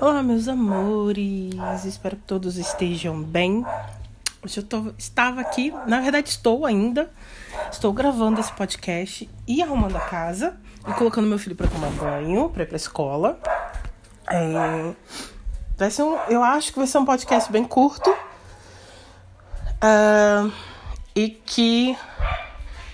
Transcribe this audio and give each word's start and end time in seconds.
Olá, 0.00 0.22
meus 0.22 0.48
amores. 0.48 1.84
Espero 1.84 2.16
que 2.16 2.22
todos 2.22 2.56
estejam 2.56 3.22
bem. 3.22 3.66
Hoje 4.42 4.60
eu 4.60 4.62
tô, 4.62 4.94
estava 4.96 5.42
aqui, 5.42 5.74
na 5.86 6.00
verdade 6.00 6.30
estou 6.30 6.64
ainda. 6.64 7.12
Estou 7.70 7.92
gravando 7.92 8.40
esse 8.40 8.50
podcast 8.50 9.28
e 9.46 9.62
arrumando 9.62 9.96
a 9.96 10.00
casa 10.00 10.58
e 10.88 10.92
colocando 10.94 11.26
meu 11.26 11.38
filho 11.38 11.54
para 11.54 11.68
tomar 11.68 11.90
banho, 11.90 12.48
para 12.48 12.62
ir 12.62 12.66
para 12.66 12.76
escola. 12.76 13.38
É, 14.30 14.94
vai 15.76 15.90
ser 15.90 16.02
um, 16.02 16.16
eu 16.30 16.42
acho 16.42 16.72
que 16.72 16.78
vai 16.78 16.86
ser 16.86 16.96
um 16.96 17.04
podcast 17.04 17.52
bem 17.52 17.64
curto 17.64 18.10
uh, 19.84 20.50
e 21.14 21.28
que 21.28 21.94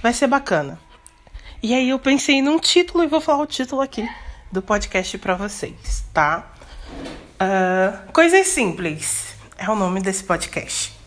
vai 0.03 0.13
ser 0.13 0.27
bacana. 0.27 0.77
E 1.63 1.73
aí 1.73 1.89
eu 1.89 2.01
pensei 2.01 2.43
num 2.43 2.59
título 2.59 3.05
e 3.05 3.07
vou 3.07 3.21
falar 3.21 3.45
o 3.45 3.47
título 3.47 3.81
aqui 3.81 4.05
do 4.51 4.61
podcast 4.61 5.17
para 5.19 5.37
vocês, 5.37 6.05
tá? 6.13 6.56
Uh, 7.37 8.13
Coisas 8.13 8.47
Simples 8.47 9.35
é 9.59 9.69
o 9.69 9.77
nome 9.77 10.01
desse 10.01 10.25
podcast. 10.25 10.99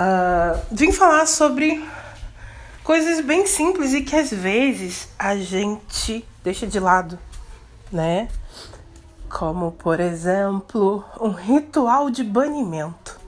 Uh, 0.00 0.58
vim 0.72 0.92
falar 0.92 1.26
sobre 1.26 1.84
coisas 2.82 3.20
bem 3.20 3.46
simples 3.46 3.92
e 3.92 4.00
que 4.00 4.16
às 4.16 4.30
vezes 4.30 5.10
a 5.18 5.36
gente 5.36 6.24
deixa 6.42 6.66
de 6.66 6.80
lado, 6.80 7.18
né? 7.92 8.28
Como, 9.28 9.72
por 9.72 10.00
exemplo, 10.00 11.04
um 11.20 11.30
ritual 11.30 12.08
de 12.08 12.24
banimento. 12.24 13.20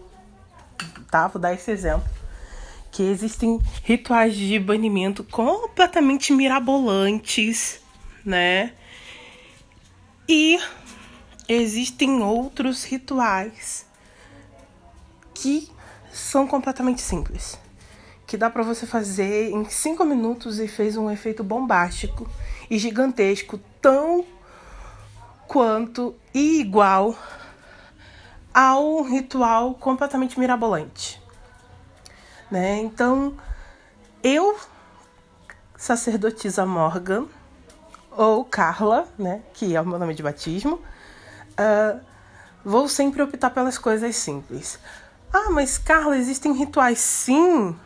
Tá? 1.11 1.29
Vou 1.29 1.41
dar 1.41 1.53
esse 1.53 1.71
exemplo. 1.71 2.09
Que 2.91 3.03
existem 3.03 3.61
rituais 3.85 4.35
de 4.35 4.59
banimento 4.59 5.23
completamente 5.25 6.33
mirabolantes, 6.33 7.81
né? 8.25 8.73
E 10.27 10.59
existem 11.49 12.23
outros 12.23 12.85
rituais 12.85 13.87
que 15.33 15.71
são 16.13 16.47
completamente 16.47 17.01
simples. 17.01 17.59
Que 18.27 18.37
dá 18.37 18.51
para 18.51 18.63
você 18.63 18.87
fazer 18.87 19.51
em 19.51 19.65
cinco 19.65 20.05
minutos 20.05 20.59
e 20.61 20.69
fez 20.69 20.97
um 20.97 21.11
efeito 21.11 21.43
bombástico 21.43 22.29
e 22.69 22.79
gigantesco, 22.79 23.59
tão 23.81 24.25
quanto 25.47 26.15
e 26.35 26.61
igual 26.61 27.17
ao 28.53 29.03
ritual 29.03 29.75
completamente 29.75 30.39
mirabolante. 30.39 31.23
Né? 32.51 32.81
Então, 32.81 33.35
eu, 34.23 34.59
sacerdotisa 35.77 36.67
Morgan, 36.67 37.27
ou 38.11 38.45
Carla, 38.45 39.07
né, 39.17 39.43
que 39.55 39.77
é 39.77 39.81
o 39.81 39.87
meu 39.87 39.99
nome 39.99 40.13
de 40.13 40.23
batismo, 40.23 40.81
uh, 41.59 42.01
vou 42.65 42.89
sempre 42.89 43.23
optar 43.23 43.51
pelas 43.51 43.79
coisas 43.79 44.17
simples. 44.17 44.79
Ah, 45.33 45.51
mas 45.51 45.79
Carla, 45.79 46.17
existem 46.17 46.53
rituais 46.53 46.99
sim. 46.99 47.77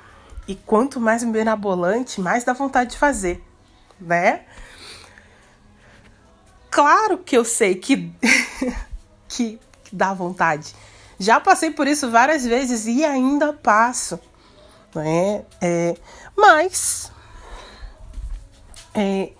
E 0.46 0.54
quanto 0.54 1.00
mais 1.00 1.22
mirabolante, 1.22 2.20
mais 2.20 2.44
dá 2.44 2.52
vontade 2.52 2.90
de 2.90 2.98
fazer, 2.98 3.42
né? 4.00 4.44
Claro 6.70 7.18
que 7.18 7.36
eu 7.36 7.44
sei 7.44 7.74
que, 7.76 8.12
que 9.28 9.60
dá 9.92 10.12
vontade. 10.12 10.74
Já 11.18 11.38
passei 11.38 11.70
por 11.70 11.86
isso 11.86 12.10
várias 12.10 12.44
vezes 12.44 12.86
e 12.86 13.04
ainda 13.04 13.52
passo, 13.52 14.18
né? 14.94 15.44
É, 15.60 15.94
mas 16.36 17.12
é, 18.94 19.32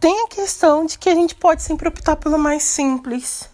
tem 0.00 0.24
a 0.24 0.28
questão 0.28 0.86
de 0.86 0.98
que 0.98 1.10
a 1.10 1.14
gente 1.14 1.34
pode 1.34 1.62
sempre 1.62 1.86
optar 1.86 2.16
pelo 2.16 2.38
mais 2.38 2.62
simples, 2.62 3.50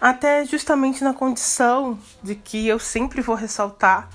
até 0.00 0.44
justamente 0.46 1.04
na 1.04 1.12
condição 1.12 1.98
de 2.22 2.34
que 2.34 2.66
eu 2.66 2.78
sempre 2.78 3.20
vou 3.20 3.36
ressaltar 3.36 4.08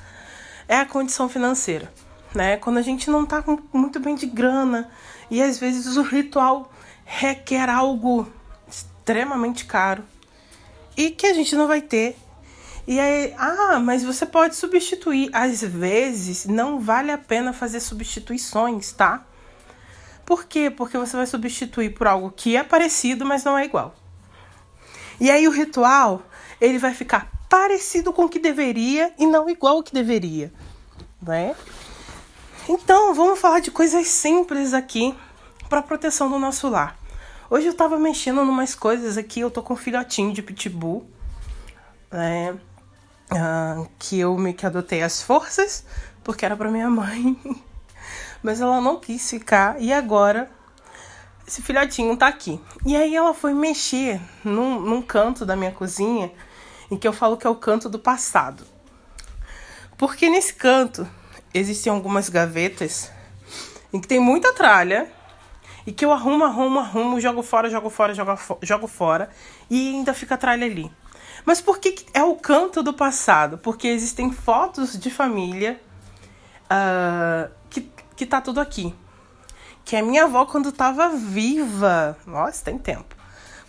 é 0.67 0.78
a 0.78 0.86
condição 0.86 1.30
financeira, 1.30 1.92
né? 2.34 2.58
Quando 2.58 2.78
a 2.78 2.81
gente 2.81 3.09
não 3.09 3.24
tá 3.24 3.44
muito 3.72 4.00
bem 4.00 4.16
de 4.16 4.25
grana 4.25 4.90
e 5.29 5.41
às 5.41 5.59
vezes 5.59 5.96
o 5.96 6.02
ritual 6.02 6.72
requer 7.06 7.69
algo 7.69 8.28
extremamente 8.68 9.66
caro 9.66 10.03
e 10.97 11.12
que 11.12 11.28
a 11.28 11.34
gente 11.34 11.56
não 11.56 11.68
vai 11.68 11.81
ter. 11.81 12.18
E 12.88 13.00
aí, 13.00 13.34
ah, 13.38 13.79
mas 13.79 14.03
você 14.03 14.25
pode 14.25 14.56
substituir. 14.56 15.29
Às 15.34 15.62
vezes 15.62 16.46
não 16.46 16.79
vale 16.79 17.12
a 17.12 17.18
pena 17.18 17.53
fazer 17.53 17.79
substituições, 17.79 18.91
tá? 18.91 19.25
Por 20.29 20.45
quê? 20.45 20.69
Porque 20.69 20.95
você 20.95 21.17
vai 21.17 21.25
substituir 21.25 21.90
por 21.90 22.06
algo 22.06 22.29
que 22.29 22.56
é 22.56 22.63
parecido, 22.63 23.25
mas 23.25 23.44
não 23.44 23.57
é 23.57 23.66
igual. 23.66 23.95
E 25.19 25.31
aí 25.31 25.47
o 25.47 25.51
ritual, 25.51 26.22
ele 26.62 26.78
vai 26.78 26.94
ficar 26.94 27.31
parecido 27.50 28.13
com 28.13 28.25
o 28.25 28.29
que 28.29 28.38
deveria 28.38 29.12
e 29.17 29.25
não 29.25 29.50
igual 29.50 29.78
ao 29.78 29.84
que 29.84 29.91
deveria, 29.91 30.53
né? 31.19 31.56
Então, 32.69 33.12
vamos 33.16 33.40
falar 33.40 33.59
de 33.59 33.72
coisas 33.72 34.06
simples 34.07 34.72
aqui 34.72 35.16
para 35.67 35.81
proteção 35.81 36.29
do 36.29 36.38
nosso 36.38 36.69
lar. 36.69 36.96
Hoje 37.50 37.66
eu 37.66 37.73
tava 37.73 37.97
mexendo 37.97 38.46
numas 38.46 38.75
coisas 38.75 39.17
aqui, 39.17 39.40
eu 39.40 39.50
tô 39.50 39.63
com 39.63 39.73
um 39.73 39.78
filhotinho 39.78 40.31
de 40.31 40.44
pitbull, 40.44 41.09
né? 42.11 42.56
Ah, 43.31 43.84
que 43.97 44.19
eu 44.19 44.38
me 44.38 44.53
que 44.53 44.63
adotei 44.63 45.01
as 45.01 45.23
forças, 45.23 45.84
porque 46.23 46.46
era 46.46 46.56
para 46.56 46.69
minha 46.69 46.88
mãe. 46.88 47.35
mas 48.44 48.61
ela 48.61 48.81
não 48.81 49.00
quis 49.00 49.29
ficar 49.29 49.81
e 49.81 49.91
agora 49.91 50.50
esse 51.47 51.61
filhotinho 51.61 52.16
tá 52.16 52.27
aqui. 52.27 52.61
E 52.85 52.95
aí 52.95 53.16
ela 53.16 53.33
foi 53.33 53.53
mexer 53.53 54.22
num, 54.44 54.79
num 54.79 55.01
canto 55.01 55.45
da 55.45 55.55
minha 55.55 55.72
cozinha, 55.72 56.31
em 56.91 56.97
que 56.97 57.07
eu 57.07 57.13
falo 57.13 57.38
que 57.38 57.47
é 57.47 57.49
o 57.49 57.55
canto 57.55 57.89
do 57.89 57.97
passado. 57.97 58.63
Porque 59.97 60.29
nesse 60.29 60.53
canto 60.53 61.07
existem 61.53 61.91
algumas 61.91 62.29
gavetas 62.29 63.11
em 63.91 63.99
que 63.99 64.07
tem 64.07 64.19
muita 64.19 64.53
tralha 64.53 65.11
e 65.85 65.91
que 65.91 66.05
eu 66.05 66.11
arrumo, 66.11 66.45
arrumo, 66.45 66.79
arrumo, 66.79 67.19
jogo 67.19 67.41
fora, 67.41 67.69
jogo 67.69 67.89
fora, 67.89 68.13
jogo, 68.13 68.38
jogo 68.61 68.88
fora 68.88 69.29
e 69.69 69.95
ainda 69.95 70.13
fica 70.13 70.35
a 70.35 70.38
tralha 70.38 70.66
ali. 70.66 70.91
Mas 71.45 71.59
por 71.61 71.79
que 71.79 72.05
é 72.13 72.23
o 72.23 72.35
canto 72.35 72.83
do 72.83 72.94
passado? 72.94 73.57
Porque 73.57 73.88
existem 73.88 74.31
fotos 74.31 74.97
de 74.99 75.09
família 75.09 75.81
uh, 76.66 77.51
que 78.19 78.25
tá 78.25 78.41
tudo 78.41 78.59
aqui. 78.59 78.94
Que 79.85 79.96
a 79.96 80.03
minha 80.03 80.25
avó, 80.25 80.46
quando 80.46 80.74
tava 80.74 81.07
viva, 81.07 82.18
nossa, 82.28 82.66
tem 82.66 82.78
tempo. 82.78 83.16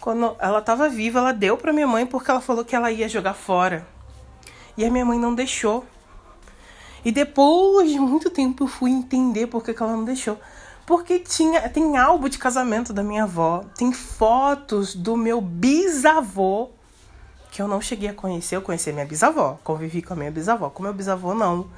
Quando 0.00 0.34
ela 0.40 0.60
tava 0.60 0.88
viva, 0.88 1.20
ela 1.20 1.32
deu 1.32 1.56
pra 1.56 1.72
minha 1.72 1.86
mãe 1.86 2.04
porque 2.04 2.32
ela 2.32 2.40
falou 2.40 2.64
que 2.64 2.74
ela 2.74 2.90
ia 2.90 3.08
jogar 3.08 3.34
fora. 3.34 3.86
E 4.76 4.84
a 4.84 4.90
minha 4.90 5.04
mãe 5.04 5.20
não 5.20 5.36
deixou. 5.36 5.86
E 7.04 7.12
depois 7.12 7.92
de 7.92 8.00
muito 8.00 8.28
tempo 8.28 8.64
eu 8.64 8.68
fui 8.68 8.90
entender 8.90 9.46
por 9.46 9.62
que, 9.62 9.72
que 9.72 9.80
ela 9.80 9.92
não 9.92 10.04
deixou. 10.04 10.36
Porque 10.84 11.20
tinha, 11.20 11.68
tem 11.68 11.96
álbum 11.96 12.28
de 12.28 12.36
casamento 12.36 12.92
da 12.92 13.04
minha 13.04 13.22
avó, 13.22 13.64
tem 13.78 13.92
fotos 13.92 14.96
do 14.96 15.16
meu 15.16 15.40
bisavô, 15.40 16.70
que 17.52 17.62
eu 17.62 17.68
não 17.68 17.80
cheguei 17.80 18.08
a 18.08 18.14
conhecer. 18.14 18.56
Eu 18.56 18.62
conheci 18.62 18.92
minha 18.92 19.06
bisavó, 19.06 19.60
convivi 19.62 20.02
com 20.02 20.14
a 20.14 20.16
minha 20.16 20.30
bisavó. 20.32 20.70
Com 20.70 20.82
meu 20.82 20.92
bisavô, 20.92 21.34
não. 21.34 21.70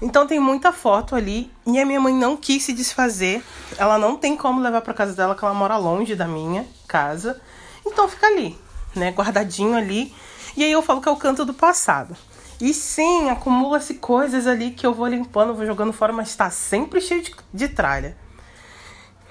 Então 0.00 0.26
tem 0.26 0.40
muita 0.40 0.72
foto 0.72 1.14
ali 1.14 1.50
e 1.66 1.78
a 1.78 1.84
minha 1.84 2.00
mãe 2.00 2.14
não 2.14 2.36
quis 2.36 2.62
se 2.62 2.72
desfazer. 2.72 3.44
Ela 3.76 3.98
não 3.98 4.16
tem 4.16 4.36
como 4.36 4.60
levar 4.60 4.80
para 4.80 4.94
casa 4.94 5.12
dela, 5.12 5.34
que 5.34 5.44
ela 5.44 5.52
mora 5.52 5.76
longe 5.76 6.14
da 6.14 6.26
minha 6.26 6.66
casa. 6.88 7.40
Então 7.86 8.08
fica 8.08 8.26
ali, 8.26 8.58
né, 8.94 9.10
guardadinho 9.10 9.76
ali. 9.76 10.14
E 10.56 10.64
aí 10.64 10.72
eu 10.72 10.82
falo 10.82 11.00
que 11.00 11.08
é 11.08 11.12
o 11.12 11.16
canto 11.16 11.44
do 11.44 11.52
passado. 11.52 12.16
E 12.60 12.74
sim, 12.74 13.30
acumula-se 13.30 13.94
coisas 13.94 14.46
ali 14.46 14.70
que 14.70 14.86
eu 14.86 14.92
vou 14.92 15.06
limpando, 15.06 15.54
vou 15.54 15.64
jogando 15.64 15.92
fora, 15.92 16.12
mas 16.12 16.28
está 16.28 16.50
sempre 16.50 17.00
cheio 17.00 17.22
de, 17.22 17.34
de 17.52 17.68
tralha. 17.68 18.16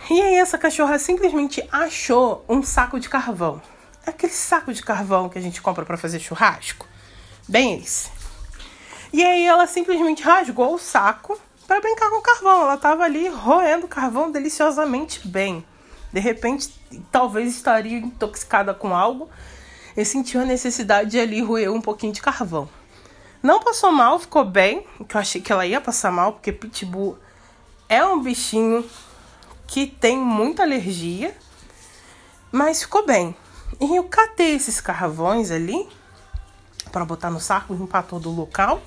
E 0.09 0.21
aí 0.21 0.35
essa 0.35 0.57
cachorra 0.57 0.97
simplesmente 0.97 1.63
achou 1.71 2.43
um 2.47 2.63
saco 2.63 2.99
de 2.99 3.09
carvão. 3.09 3.61
Aquele 4.05 4.33
saco 4.33 4.73
de 4.73 4.81
carvão 4.81 5.29
que 5.29 5.37
a 5.37 5.41
gente 5.41 5.61
compra 5.61 5.85
para 5.85 5.97
fazer 5.97 6.19
churrasco. 6.19 6.87
Bem 7.47 7.79
esse. 7.79 8.18
E 9.11 9.23
aí 9.23 9.45
ela 9.45 9.65
simplesmente 9.65 10.23
rasgou 10.23 10.75
o 10.75 10.79
saco 10.79 11.39
para 11.67 11.81
brincar 11.81 12.09
com 12.09 12.17
o 12.17 12.21
carvão. 12.21 12.61
Ela 12.61 12.75
estava 12.75 13.03
ali 13.03 13.27
roendo 13.27 13.87
carvão 13.87 14.31
deliciosamente 14.31 15.27
bem. 15.27 15.65
De 16.11 16.19
repente, 16.19 16.73
talvez 17.11 17.55
estaria 17.55 17.97
intoxicada 17.97 18.73
com 18.73 18.95
algo 18.95 19.29
e 19.95 20.03
sentiu 20.05 20.41
a 20.41 20.45
necessidade 20.45 21.11
de 21.11 21.19
ali 21.19 21.41
roer 21.41 21.71
um 21.71 21.81
pouquinho 21.81 22.13
de 22.13 22.21
carvão. 22.21 22.69
Não 23.41 23.59
passou 23.59 23.91
mal, 23.91 24.19
ficou 24.19 24.43
bem, 24.43 24.85
que 25.07 25.15
eu 25.15 25.21
achei 25.21 25.39
que 25.39 25.51
ela 25.51 25.65
ia 25.65 25.79
passar 25.79 26.11
mal, 26.11 26.33
porque 26.33 26.51
pitbull 26.51 27.17
é 27.87 28.03
um 28.05 28.21
bichinho 28.21 28.87
que 29.65 29.87
tem 29.87 30.17
muita 30.17 30.63
alergia, 30.63 31.35
mas 32.51 32.81
ficou 32.81 33.05
bem. 33.05 33.35
E 33.79 33.95
eu 33.95 34.03
catei 34.03 34.55
esses 34.55 34.81
carvões 34.81 35.51
ali 35.51 35.87
para 36.91 37.05
botar 37.05 37.29
no 37.29 37.39
saco, 37.39 37.73
limpar 37.73 38.03
todo 38.03 38.29
o 38.29 38.35
local. 38.35 38.81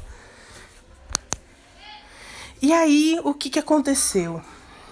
E 2.63 2.73
aí, 2.73 3.21
o 3.25 3.35
que, 3.35 3.51
que 3.51 3.59
aconteceu? 3.59 4.41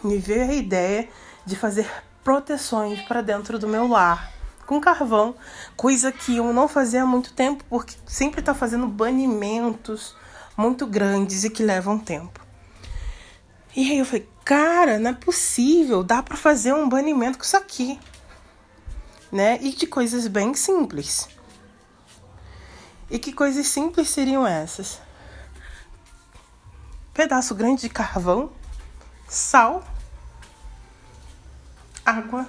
Me 0.02 0.18
veio 0.18 0.42
a 0.42 0.54
ideia 0.54 1.08
de 1.46 1.54
fazer 1.54 1.88
proteções 2.24 3.00
para 3.02 3.20
dentro 3.20 3.60
do 3.60 3.68
meu 3.68 3.86
lar, 3.86 4.32
com 4.66 4.80
carvão, 4.80 5.36
coisa 5.76 6.10
que 6.10 6.38
eu 6.38 6.52
não 6.52 6.66
fazia 6.66 7.04
há 7.04 7.06
muito 7.06 7.32
tempo, 7.32 7.64
porque 7.70 7.94
sempre 8.04 8.42
tá 8.42 8.52
fazendo 8.52 8.88
banimentos 8.88 10.16
muito 10.56 10.84
grandes 10.84 11.44
e 11.44 11.50
que 11.50 11.62
levam 11.62 11.96
tempo. 11.96 12.44
E 13.76 13.88
aí 13.92 13.98
eu 14.00 14.04
falei, 14.04 14.28
cara, 14.44 14.98
não 14.98 15.12
é 15.12 15.14
possível, 15.14 16.02
dá 16.02 16.24
para 16.24 16.36
fazer 16.36 16.74
um 16.74 16.88
banimento 16.88 17.38
com 17.38 17.44
isso 17.44 17.56
aqui, 17.56 18.00
né? 19.30 19.60
E 19.62 19.70
de 19.70 19.86
coisas 19.86 20.26
bem 20.26 20.54
simples. 20.54 21.28
E 23.08 23.16
que 23.16 23.32
coisas 23.32 23.68
simples 23.68 24.08
seriam 24.08 24.44
essas? 24.44 25.00
Pedaço 27.20 27.54
grande 27.54 27.82
de 27.82 27.90
carvão, 27.90 28.50
sal, 29.28 29.84
água 32.02 32.48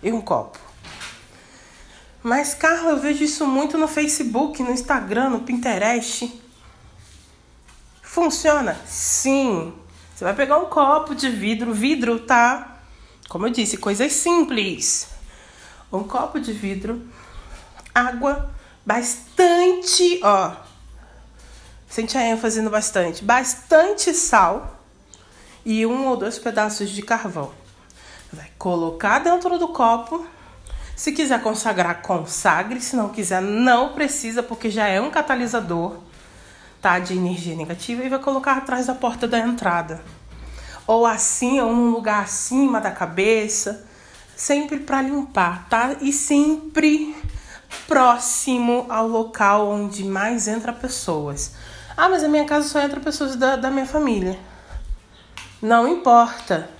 e 0.00 0.12
um 0.12 0.20
copo. 0.20 0.60
Mas, 2.22 2.54
Carla, 2.54 2.90
eu 2.90 3.00
vejo 3.00 3.24
isso 3.24 3.44
muito 3.48 3.76
no 3.76 3.88
Facebook, 3.88 4.62
no 4.62 4.70
Instagram, 4.70 5.30
no 5.30 5.40
Pinterest. 5.40 6.40
Funciona? 8.00 8.80
Sim. 8.86 9.74
Você 10.14 10.22
vai 10.22 10.36
pegar 10.36 10.58
um 10.58 10.66
copo 10.66 11.12
de 11.12 11.28
vidro, 11.28 11.74
vidro 11.74 12.20
tá, 12.20 12.78
como 13.28 13.48
eu 13.48 13.50
disse, 13.50 13.76
coisas 13.76 14.12
simples. 14.12 15.08
Um 15.92 16.04
copo 16.04 16.38
de 16.38 16.52
vidro, 16.52 17.08
água, 17.92 18.54
bastante, 18.86 20.20
ó. 20.22 20.69
Sente 21.90 22.16
a 22.16 22.22
ênfase 22.22 22.62
no 22.62 22.70
bastante. 22.70 23.24
Bastante 23.24 24.14
sal 24.14 24.80
e 25.66 25.84
um 25.84 26.06
ou 26.06 26.16
dois 26.16 26.38
pedaços 26.38 26.88
de 26.88 27.02
carvão. 27.02 27.50
Vai 28.32 28.48
colocar 28.56 29.18
dentro 29.18 29.58
do 29.58 29.66
copo. 29.68 30.24
Se 30.94 31.10
quiser 31.10 31.42
consagrar, 31.42 32.00
consagre. 32.00 32.80
Se 32.80 32.94
não 32.94 33.08
quiser, 33.08 33.42
não 33.42 33.92
precisa, 33.92 34.40
porque 34.40 34.70
já 34.70 34.86
é 34.86 35.00
um 35.00 35.10
catalisador 35.10 35.96
tá, 36.80 37.00
de 37.00 37.14
energia 37.14 37.56
negativa. 37.56 38.04
E 38.04 38.08
vai 38.08 38.20
colocar 38.20 38.58
atrás 38.58 38.86
da 38.86 38.94
porta 38.94 39.26
da 39.26 39.40
entrada. 39.40 40.00
Ou 40.86 41.04
assim, 41.04 41.60
ou 41.60 41.74
num 41.74 41.90
lugar 41.90 42.22
acima 42.22 42.80
da 42.80 42.92
cabeça. 42.92 43.84
Sempre 44.36 44.78
para 44.78 45.02
limpar, 45.02 45.68
tá? 45.68 45.96
E 46.00 46.12
sempre 46.12 47.16
próximo 47.88 48.86
ao 48.88 49.08
local 49.08 49.68
onde 49.68 50.04
mais 50.04 50.46
entra 50.46 50.72
pessoas. 50.72 51.52
Ah, 52.02 52.08
mas 52.08 52.24
a 52.24 52.28
minha 52.28 52.46
casa 52.46 52.66
só 52.66 52.80
entra 52.80 52.98
pessoas 52.98 53.36
da, 53.36 53.56
da 53.56 53.70
minha 53.70 53.84
família. 53.84 54.38
Não 55.60 55.86
importa. 55.86 56.70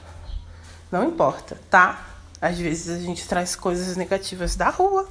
Não 0.90 1.05
importa, 1.05 1.61
tá? 1.69 2.06
Às 2.40 2.58
vezes 2.58 2.88
a 2.88 2.99
gente 2.99 3.28
traz 3.28 3.55
coisas 3.55 3.99
negativas 3.99 4.56
da 4.56 4.70
rua 4.70 5.06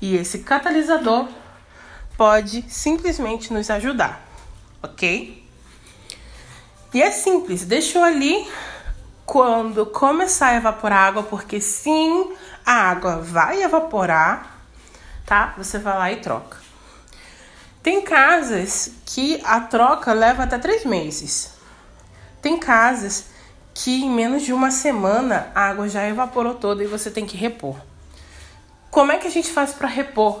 e 0.00 0.14
esse 0.14 0.44
catalisador 0.44 1.28
pode 2.16 2.64
simplesmente 2.68 3.52
nos 3.52 3.68
ajudar, 3.68 4.24
ok? 4.80 5.44
E 6.94 7.02
é 7.02 7.10
simples, 7.10 7.64
deixou 7.64 8.04
ali 8.04 8.48
quando 9.26 9.84
começar 9.86 10.50
a 10.50 10.54
evaporar 10.54 11.08
água, 11.08 11.24
porque 11.24 11.60
sim, 11.60 12.32
a 12.64 12.74
água 12.74 13.16
vai 13.16 13.60
evaporar, 13.60 14.62
tá? 15.26 15.52
Você 15.58 15.80
vai 15.80 15.98
lá 15.98 16.12
e 16.12 16.20
troca. 16.20 16.62
Tem 17.82 18.00
casas 18.00 18.92
que 19.04 19.40
a 19.44 19.60
troca 19.60 20.12
leva 20.12 20.44
até 20.44 20.56
três 20.56 20.84
meses. 20.84 21.50
Tem 22.40 22.56
casas 22.56 23.26
que 23.74 24.04
em 24.04 24.10
menos 24.10 24.42
de 24.42 24.52
uma 24.52 24.70
semana 24.70 25.50
a 25.52 25.68
água 25.70 25.88
já 25.88 26.06
evaporou 26.06 26.54
toda 26.54 26.84
e 26.84 26.86
você 26.86 27.10
tem 27.10 27.26
que 27.26 27.36
repor. 27.36 27.76
Como 28.88 29.10
é 29.10 29.18
que 29.18 29.26
a 29.26 29.30
gente 29.30 29.50
faz 29.50 29.72
para 29.72 29.88
repor, 29.88 30.40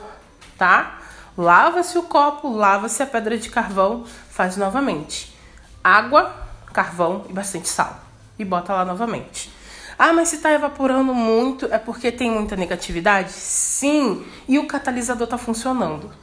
tá? 0.56 1.00
Lava-se 1.36 1.98
o 1.98 2.02
copo, 2.04 2.48
lava-se 2.48 3.02
a 3.02 3.06
pedra 3.06 3.36
de 3.36 3.48
carvão, 3.48 4.04
faz 4.30 4.56
novamente. 4.56 5.36
Água, 5.82 6.32
carvão 6.72 7.24
e 7.28 7.32
bastante 7.32 7.68
sal. 7.68 7.98
E 8.38 8.44
bota 8.44 8.72
lá 8.72 8.84
novamente. 8.84 9.50
Ah, 9.98 10.12
mas 10.12 10.28
se 10.28 10.36
está 10.36 10.52
evaporando 10.52 11.12
muito, 11.12 11.66
é 11.72 11.78
porque 11.78 12.12
tem 12.12 12.30
muita 12.30 12.54
negatividade? 12.54 13.32
Sim, 13.32 14.24
e 14.46 14.58
o 14.58 14.66
catalisador 14.66 15.24
está 15.24 15.38
funcionando. 15.38 16.21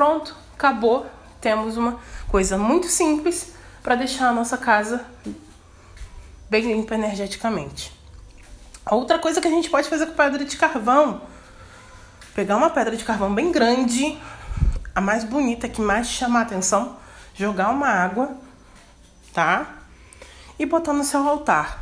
Pronto, 0.00 0.34
acabou. 0.54 1.04
Temos 1.42 1.76
uma 1.76 2.00
coisa 2.26 2.56
muito 2.56 2.86
simples 2.86 3.52
para 3.82 3.96
deixar 3.96 4.30
a 4.30 4.32
nossa 4.32 4.56
casa 4.56 5.04
bem 6.48 6.62
limpa 6.62 6.94
energeticamente. 6.94 7.92
Outra 8.90 9.18
coisa 9.18 9.42
que 9.42 9.48
a 9.48 9.50
gente 9.50 9.68
pode 9.68 9.90
fazer 9.90 10.06
com 10.06 10.14
pedra 10.14 10.42
de 10.42 10.56
carvão, 10.56 11.20
pegar 12.34 12.56
uma 12.56 12.70
pedra 12.70 12.96
de 12.96 13.04
carvão 13.04 13.34
bem 13.34 13.52
grande, 13.52 14.18
a 14.94 15.02
mais 15.02 15.22
bonita, 15.22 15.68
que 15.68 15.82
mais 15.82 16.06
chama 16.06 16.38
a 16.38 16.42
atenção, 16.44 16.96
jogar 17.34 17.68
uma 17.68 17.88
água, 17.88 18.34
tá? 19.34 19.80
E 20.58 20.64
botar 20.64 20.94
no 20.94 21.04
seu 21.04 21.28
altar. 21.28 21.78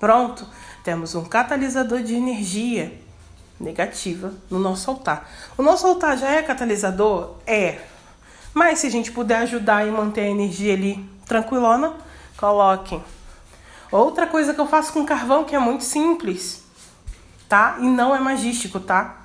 Pronto, 0.00 0.44
temos 0.82 1.14
um 1.14 1.24
catalisador 1.24 2.02
de 2.02 2.16
energia 2.16 3.05
negativa 3.58 4.32
no 4.50 4.58
nosso 4.58 4.90
altar. 4.90 5.28
O 5.56 5.62
nosso 5.62 5.86
altar 5.86 6.16
já 6.16 6.30
é 6.30 6.42
catalisador? 6.42 7.36
É. 7.46 7.80
Mas 8.52 8.78
se 8.78 8.86
a 8.86 8.90
gente 8.90 9.12
puder 9.12 9.38
ajudar 9.38 9.86
e 9.86 9.90
manter 9.90 10.22
a 10.22 10.28
energia 10.28 10.74
ali 10.74 11.04
tranquilona, 11.26 11.94
coloquem 12.36 13.02
Outra 13.90 14.26
coisa 14.26 14.52
que 14.52 14.60
eu 14.60 14.66
faço 14.66 14.92
com 14.92 15.06
carvão 15.06 15.44
que 15.44 15.54
é 15.54 15.58
muito 15.58 15.84
simples, 15.84 16.64
tá? 17.48 17.76
E 17.80 17.86
não 17.86 18.14
é 18.14 18.18
magístico, 18.18 18.80
tá? 18.80 19.16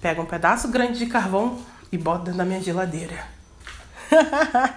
Pega 0.00 0.20
um 0.20 0.26
pedaço 0.26 0.68
grande 0.68 0.98
de 0.98 1.06
carvão 1.06 1.60
e 1.90 1.96
bota 1.96 2.24
dentro 2.24 2.38
da 2.38 2.44
minha 2.44 2.60
geladeira. 2.60 3.24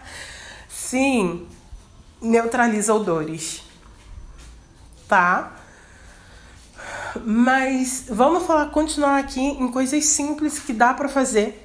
Sim, 0.69 1.47
neutraliza 2.21 2.93
odores, 2.93 3.63
tá? 5.07 5.51
Mas 7.23 8.05
vamos 8.09 8.43
falar, 8.43 8.67
continuar 8.67 9.19
aqui 9.19 9.41
em 9.41 9.71
coisas 9.71 10.03
simples 10.05 10.59
que 10.59 10.73
dá 10.73 10.93
para 10.93 11.07
fazer 11.07 11.61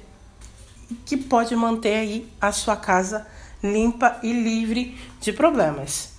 que 1.05 1.17
pode 1.17 1.55
manter 1.55 1.95
aí 1.95 2.33
a 2.39 2.51
sua 2.51 2.75
casa 2.75 3.25
limpa 3.63 4.17
e 4.23 4.31
livre 4.33 4.97
de 5.19 5.31
problemas. 5.31 6.13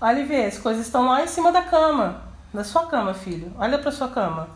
Olha 0.00 0.20
e 0.20 0.24
vê, 0.24 0.46
as 0.46 0.58
coisas 0.58 0.86
estão 0.86 1.06
lá 1.06 1.22
em 1.22 1.26
cima 1.26 1.52
da 1.52 1.62
cama. 1.62 2.22
Da 2.52 2.64
sua 2.64 2.86
cama, 2.86 3.14
filho. 3.14 3.52
Olha 3.58 3.78
para 3.78 3.92
sua 3.92 4.08
cama. 4.08 4.48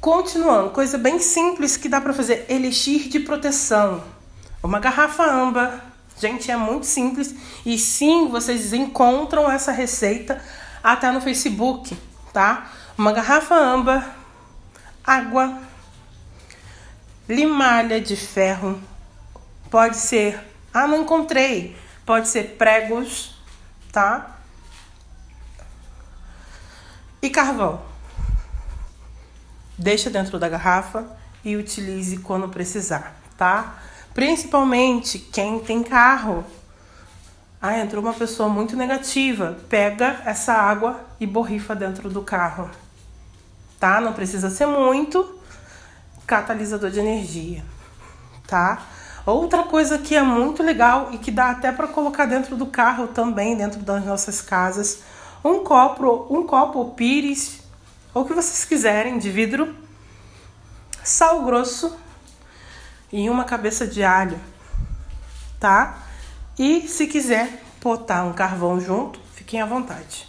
Continuando, 0.00 0.70
coisa 0.70 0.98
bem 0.98 1.18
simples 1.18 1.76
que 1.76 1.88
dá 1.88 2.00
para 2.00 2.12
fazer: 2.12 2.46
elixir 2.48 3.08
de 3.08 3.20
proteção. 3.20 4.02
Uma 4.62 4.78
garrafa 4.78 5.24
âmbar. 5.24 5.92
Gente, 6.18 6.50
é 6.50 6.56
muito 6.56 6.86
simples. 6.86 7.34
E 7.64 7.78
sim, 7.78 8.28
vocês 8.28 8.72
encontram 8.72 9.50
essa 9.50 9.72
receita 9.72 10.40
até 10.82 11.10
no 11.10 11.20
Facebook, 11.20 11.96
tá? 12.32 12.70
Uma 12.96 13.12
garrafa 13.12 13.54
âmbar, 13.54 14.16
água, 15.04 15.58
limalha 17.28 18.00
de 18.00 18.16
ferro. 18.16 18.80
Pode 19.70 19.96
ser. 19.96 20.40
Ah, 20.72 20.86
não 20.86 21.02
encontrei 21.02 21.76
pode 22.04 22.28
ser 22.28 22.56
pregos, 22.56 23.34
tá? 23.90 24.38
E 27.20 27.30
carvão. 27.30 27.82
Deixa 29.78 30.10
dentro 30.10 30.38
da 30.38 30.48
garrafa 30.48 31.06
e 31.44 31.56
utilize 31.56 32.18
quando 32.18 32.48
precisar, 32.48 33.16
tá? 33.36 33.78
Principalmente 34.14 35.18
quem 35.18 35.58
tem 35.60 35.82
carro. 35.82 36.44
Ah, 37.64 37.78
entrou 37.78 38.02
uma 38.02 38.12
pessoa 38.12 38.48
muito 38.48 38.74
negativa. 38.74 39.56
Pega 39.68 40.20
essa 40.24 40.52
água 40.52 40.98
e 41.20 41.26
borrifa 41.28 41.76
dentro 41.76 42.10
do 42.10 42.20
carro. 42.20 42.68
Tá? 43.78 44.00
Não 44.00 44.12
precisa 44.12 44.50
ser 44.50 44.66
muito. 44.66 45.38
Catalisador 46.26 46.90
de 46.90 46.98
energia. 46.98 47.62
Tá? 48.48 48.82
Outra 49.24 49.62
coisa 49.62 49.96
que 49.96 50.16
é 50.16 50.22
muito 50.22 50.60
legal 50.60 51.10
e 51.12 51.18
que 51.18 51.30
dá 51.30 51.50
até 51.50 51.70
para 51.70 51.86
colocar 51.86 52.26
dentro 52.26 52.56
do 52.56 52.66
carro 52.66 53.06
também, 53.06 53.56
dentro 53.56 53.78
das 53.78 54.04
nossas 54.04 54.42
casas, 54.42 55.04
um 55.44 55.62
copo, 55.62 56.26
um 56.28 56.44
copo 56.44 56.84
pires, 56.96 57.60
ou 58.12 58.24
o 58.24 58.26
que 58.26 58.34
vocês 58.34 58.64
quiserem, 58.64 59.18
de 59.18 59.30
vidro, 59.30 59.72
sal 61.04 61.44
grosso 61.44 61.96
e 63.12 63.30
uma 63.30 63.44
cabeça 63.44 63.86
de 63.86 64.02
alho, 64.02 64.40
tá? 65.60 65.98
E 66.58 66.86
se 66.86 67.06
quiser 67.06 67.62
botar 67.80 68.24
um 68.24 68.32
carvão 68.32 68.80
junto, 68.80 69.18
fiquem 69.34 69.60
à 69.60 69.66
vontade. 69.66 70.28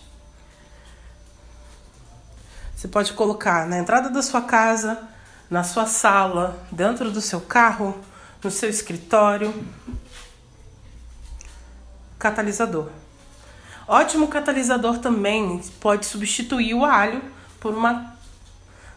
Você 2.75 2.87
pode 2.87 3.13
colocar 3.13 3.67
na 3.67 3.77
entrada 3.77 4.09
da 4.09 4.21
sua 4.21 4.41
casa, 4.41 5.01
na 5.49 5.63
sua 5.63 5.85
sala, 5.85 6.65
dentro 6.71 7.11
do 7.11 7.21
seu 7.21 7.39
carro, 7.39 7.97
no 8.43 8.51
seu 8.51 8.69
escritório. 8.69 9.53
Catalisador. 12.17 12.89
Ótimo 13.87 14.27
catalisador 14.27 14.99
também 14.99 15.61
pode 15.79 16.05
substituir 16.05 16.73
o 16.73 16.85
alho 16.85 17.21
por 17.59 17.73
uma 17.73 18.15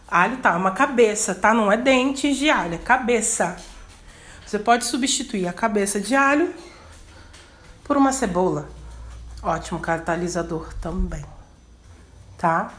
alho, 0.07 0.37
tá? 0.37 0.55
Uma 0.55 0.71
cabeça, 0.71 1.35
tá? 1.35 1.53
Não 1.53 1.71
é 1.71 1.75
dentes 1.75 2.37
de 2.37 2.49
alho, 2.49 2.75
é 2.75 2.77
cabeça. 2.77 3.57
Você 4.45 4.57
pode 4.57 4.85
substituir 4.85 5.47
a 5.47 5.53
cabeça 5.53 5.99
de 5.99 6.15
alho 6.15 6.53
por 7.87 7.95
uma 7.95 8.11
cebola. 8.11 8.69
Ótimo 9.41 9.79
catalisador 9.79 10.73
também, 10.81 11.23
tá? 12.37 12.73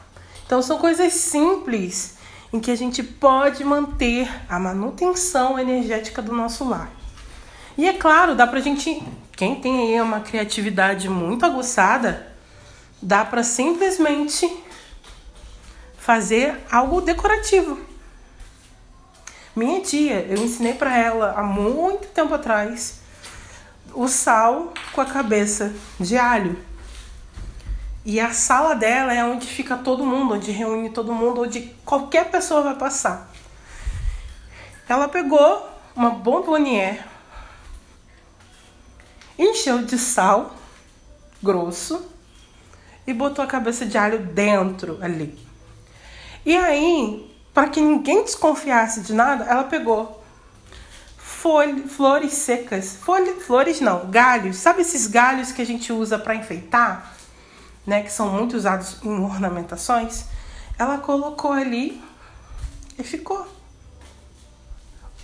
Então 0.44 0.60
são 0.60 0.78
coisas 0.78 1.12
simples 1.14 2.16
em 2.52 2.60
que 2.60 2.70
a 2.70 2.76
gente 2.76 3.02
pode 3.02 3.64
manter 3.64 4.28
a 4.48 4.58
manutenção 4.58 5.58
energética 5.58 6.20
do 6.20 6.32
nosso 6.32 6.68
lar. 6.68 6.90
E 7.76 7.86
é 7.86 7.92
claro, 7.92 8.34
dá 8.34 8.46
pra 8.46 8.60
gente, 8.60 9.02
quem 9.32 9.60
tem 9.60 9.94
aí 9.94 10.00
uma 10.00 10.20
criatividade 10.20 11.08
muito 11.08 11.46
aguçada, 11.46 12.26
dá 13.00 13.24
para 13.24 13.42
simplesmente 13.42 14.50
fazer 15.96 16.60
algo 16.70 17.00
decorativo. 17.00 17.78
Minha 19.54 19.80
tia, 19.80 20.26
eu 20.28 20.38
ensinei 20.38 20.74
para 20.74 20.96
ela 20.96 21.34
há 21.36 21.42
muito 21.42 22.08
tempo 22.08 22.34
atrás 22.34 23.00
o 23.98 24.06
sal 24.06 24.72
com 24.92 25.00
a 25.00 25.04
cabeça 25.04 25.74
de 25.98 26.16
alho. 26.16 26.56
E 28.04 28.20
a 28.20 28.32
sala 28.32 28.74
dela 28.74 29.12
é 29.12 29.24
onde 29.24 29.44
fica 29.48 29.76
todo 29.76 30.06
mundo, 30.06 30.34
onde 30.34 30.52
reúne 30.52 30.88
todo 30.90 31.12
mundo, 31.12 31.42
onde 31.42 31.74
qualquer 31.84 32.30
pessoa 32.30 32.62
vai 32.62 32.76
passar. 32.76 33.28
Ela 34.88 35.08
pegou 35.08 35.68
uma 35.96 36.10
bombonière, 36.10 37.04
encheu 39.36 39.82
de 39.82 39.98
sal 39.98 40.54
grosso 41.42 42.08
e 43.04 43.12
botou 43.12 43.44
a 43.44 43.48
cabeça 43.48 43.84
de 43.84 43.98
alho 43.98 44.20
dentro 44.20 44.96
ali. 45.02 45.36
E 46.46 46.56
aí, 46.56 47.36
para 47.52 47.68
que 47.68 47.80
ninguém 47.80 48.22
desconfiasse 48.22 49.00
de 49.00 49.12
nada, 49.12 49.44
ela 49.44 49.64
pegou 49.64 50.17
folha, 51.40 51.86
flores 51.86 52.32
secas, 52.32 52.96
folha, 52.96 53.34
flores 53.36 53.80
não, 53.80 54.10
galhos. 54.10 54.56
Sabe 54.56 54.82
esses 54.82 55.06
galhos 55.06 55.52
que 55.52 55.62
a 55.62 55.66
gente 55.66 55.92
usa 55.92 56.18
para 56.18 56.34
enfeitar, 56.34 57.14
né, 57.86 58.02
que 58.02 58.12
são 58.12 58.28
muito 58.28 58.56
usados 58.56 58.96
em 59.04 59.20
ornamentações? 59.20 60.24
Ela 60.76 60.98
colocou 60.98 61.52
ali 61.52 62.02
e 62.98 63.04
ficou. 63.04 63.46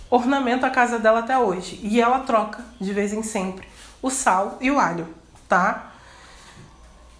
Ornamenta 0.09 0.67
a 0.67 0.69
casa 0.69 0.97
dela 0.97 1.19
até 1.19 1.37
hoje. 1.37 1.79
E 1.83 1.99
ela 1.99 2.19
troca 2.19 2.63
de 2.79 2.93
vez 2.93 3.11
em 3.11 3.21
sempre 3.21 3.67
o 4.01 4.09
sal 4.09 4.57
e 4.61 4.71
o 4.71 4.79
alho, 4.79 5.07
tá? 5.49 5.91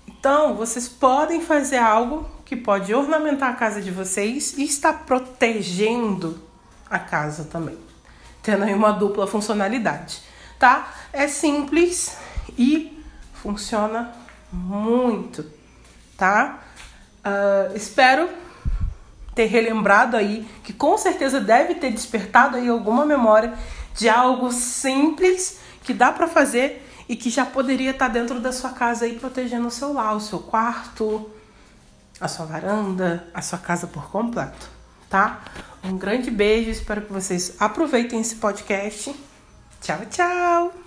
Então, 0.07 0.55
vocês 0.55 0.87
podem 0.87 1.41
fazer 1.41 1.77
algo 1.77 2.29
que 2.45 2.55
pode 2.55 2.93
ornamentar 2.93 3.49
a 3.49 3.55
casa 3.55 3.81
de 3.81 3.91
vocês 3.91 4.53
e 4.57 4.63
está 4.63 4.93
protegendo 4.93 6.39
a 6.89 6.99
casa 6.99 7.45
também, 7.45 7.77
tendo 8.45 8.63
aí 8.63 8.73
uma 8.75 8.91
dupla 8.91 9.25
funcionalidade, 9.25 10.21
tá? 10.59 10.93
É 11.11 11.27
simples 11.27 12.15
e 12.55 13.03
funciona 13.33 14.13
muito, 14.53 15.43
tá? 16.15 16.59
Uh, 17.25 17.75
espero 17.75 18.29
ter 19.33 19.45
relembrado 19.45 20.15
aí 20.15 20.47
que 20.63 20.71
com 20.71 20.95
certeza 20.95 21.41
deve 21.41 21.73
ter 21.75 21.91
despertado 21.91 22.55
aí 22.55 22.69
alguma 22.69 23.03
memória 23.03 23.51
de 23.95 24.07
algo 24.07 24.51
simples 24.51 25.59
que 25.83 25.91
dá 25.93 26.11
para 26.11 26.27
fazer 26.27 26.87
e 27.09 27.15
que 27.15 27.31
já 27.31 27.45
poderia 27.45 27.91
estar 27.91 28.09
dentro 28.09 28.39
da 28.39 28.51
sua 28.51 28.69
casa 28.69 29.05
aí 29.05 29.17
protegendo 29.17 29.67
o 29.67 29.71
seu 29.71 29.91
lar, 29.91 30.15
o 30.15 30.21
seu 30.21 30.39
quarto, 30.39 31.31
a 32.21 32.27
sua 32.27 32.45
varanda, 32.45 33.27
a 33.33 33.41
sua 33.41 33.57
casa 33.57 33.87
por 33.87 34.09
completo, 34.11 34.69
tá? 35.09 35.43
Um 35.83 35.97
grande 35.97 36.31
beijo, 36.31 36.69
espero 36.69 37.01
que 37.01 37.13
vocês 37.13 37.55
aproveitem 37.59 38.19
esse 38.19 38.35
podcast. 38.35 39.15
Tchau, 39.81 39.99
tchau! 40.09 40.84